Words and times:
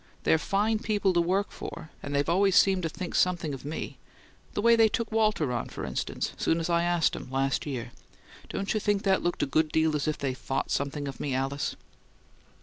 They're 0.23 0.39
fine 0.39 0.79
people 0.79 1.13
to 1.13 1.21
work 1.21 1.51
for; 1.51 1.91
and 2.01 2.15
they've 2.15 2.27
always 2.27 2.55
seemed 2.55 2.81
to 2.81 2.89
think 2.89 3.13
something 3.13 3.53
of 3.53 3.63
me; 3.63 3.99
the 4.55 4.61
way 4.63 4.75
they 4.75 4.87
took 4.89 5.11
Walter 5.11 5.53
on, 5.53 5.69
for 5.69 5.85
instance, 5.85 6.33
soon 6.37 6.59
as 6.59 6.71
I 6.71 6.81
asked 6.81 7.15
'em, 7.15 7.29
last 7.29 7.67
year. 7.67 7.91
Don't 8.49 8.73
you 8.73 8.79
think 8.79 9.03
that 9.03 9.21
looked 9.21 9.43
a 9.43 9.45
good 9.45 9.69
deal 9.71 9.95
as 9.95 10.07
if 10.07 10.17
they 10.17 10.33
thought 10.33 10.71
something 10.71 11.07
of 11.07 11.19
me, 11.19 11.35
Alice?" 11.35 11.75